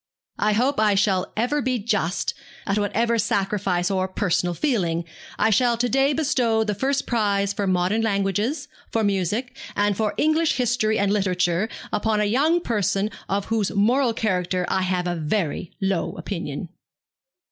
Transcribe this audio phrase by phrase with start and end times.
[0.39, 2.33] 'I hope I shall ever be just,
[2.65, 5.05] at whatever sacrifice of personal feeling.
[5.37, 10.15] I shall to day bestow the first prize for modern languages, for music, and for
[10.17, 15.13] English history and literature, upon a young person of whose moral character I have a
[15.13, 16.69] very low opinion.'